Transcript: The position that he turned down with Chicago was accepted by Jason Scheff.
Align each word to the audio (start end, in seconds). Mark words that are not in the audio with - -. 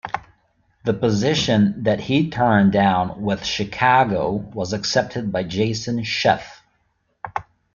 The 0.83 0.95
position 0.95 1.83
that 1.83 1.99
he 1.99 2.31
turned 2.31 2.71
down 2.71 3.21
with 3.21 3.45
Chicago 3.45 4.31
was 4.31 4.73
accepted 4.73 5.31
by 5.31 5.43
Jason 5.43 6.03
Scheff. 6.03 6.63